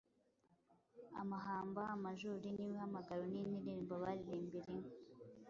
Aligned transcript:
Amahamba 1.21 1.81
,amajuri 1.95 2.47
n’ibihamagaro, 2.55 3.23
ni 3.27 3.37
inririmbo 3.41 3.93
baririmbira 4.03 4.67
inka. 4.75 4.91